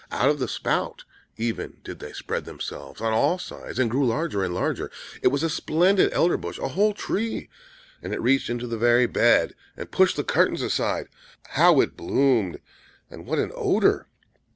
Out 0.11 0.29
of 0.29 0.39
the 0.39 0.47
spout 0.47 1.03
even 1.37 1.77
did 1.83 1.99
they 1.99 2.11
spread 2.11 2.43
themselves 2.43 3.01
on 3.01 3.13
all 3.13 3.37
sides, 3.37 3.77
and 3.77 3.91
grew 3.91 4.07
larger 4.07 4.43
and 4.43 4.51
larger; 4.51 4.89
it 5.21 5.27
was 5.27 5.43
a 5.43 5.47
splendid 5.47 6.11
Elderbush, 6.11 6.57
a 6.57 6.69
whole 6.69 6.95
tree; 6.95 7.49
and 8.01 8.11
it 8.11 8.19
reached 8.19 8.49
into 8.49 8.65
the 8.65 8.79
very 8.79 9.05
bed, 9.05 9.53
and 9.77 9.91
pushed 9.91 10.15
the 10.15 10.23
curtains 10.23 10.63
aside. 10.63 11.07
How 11.49 11.79
it 11.81 11.95
bloomed! 11.95 12.59
And 13.11 13.27
what 13.27 13.37
an 13.37 13.51
odour! 13.53 14.07